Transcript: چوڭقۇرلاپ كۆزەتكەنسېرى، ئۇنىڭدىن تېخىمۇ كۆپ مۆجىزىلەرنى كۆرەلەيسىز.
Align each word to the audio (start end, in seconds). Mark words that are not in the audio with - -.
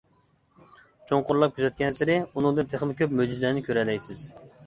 چوڭقۇرلاپ 1.09 1.53
كۆزەتكەنسېرى، 1.59 2.15
ئۇنىڭدىن 2.33 2.71
تېخىمۇ 2.73 2.97
كۆپ 3.03 3.13
مۆجىزىلەرنى 3.21 3.63
كۆرەلەيسىز. 3.69 4.23